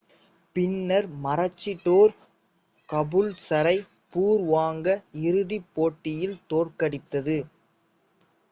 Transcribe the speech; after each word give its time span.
பின்னர் 0.55 1.07
மருச்சிடோர் 1.19 2.13
கபூல்சரைத் 2.89 3.85
பூர்வாங்க 4.13 4.87
இறுதிப் 5.23 5.71
போட்டியில் 5.75 6.37
தோற்கடித்தது 6.49 7.37